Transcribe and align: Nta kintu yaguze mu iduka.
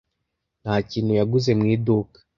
Nta 0.63 0.75
kintu 0.89 1.11
yaguze 1.19 1.51
mu 1.59 1.65
iduka. 1.75 2.17